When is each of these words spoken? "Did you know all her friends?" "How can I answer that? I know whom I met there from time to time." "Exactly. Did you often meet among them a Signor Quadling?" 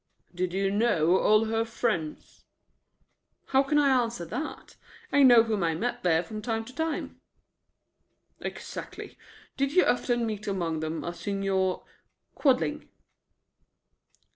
"Did 0.33 0.51
you 0.51 0.71
know 0.71 1.19
all 1.19 1.45
her 1.45 1.63
friends?" 1.63 2.43
"How 3.49 3.61
can 3.61 3.77
I 3.77 4.01
answer 4.01 4.25
that? 4.25 4.75
I 5.11 5.21
know 5.21 5.43
whom 5.43 5.63
I 5.63 5.75
met 5.75 6.01
there 6.01 6.23
from 6.23 6.41
time 6.41 6.65
to 6.65 6.73
time." 6.75 7.21
"Exactly. 8.39 9.15
Did 9.57 9.73
you 9.73 9.85
often 9.85 10.25
meet 10.25 10.47
among 10.47 10.79
them 10.79 11.03
a 11.03 11.13
Signor 11.13 11.85
Quadling?" 12.33 12.89